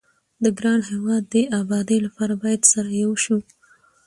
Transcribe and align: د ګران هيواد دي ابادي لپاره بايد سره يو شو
د 0.43 0.45
ګران 0.59 0.79
هيواد 0.89 1.23
دي 1.33 1.43
ابادي 1.59 1.97
لپاره 2.05 2.33
بايد 2.41 2.61
سره 2.73 2.89
يو 3.03 3.11
شو 3.23 3.37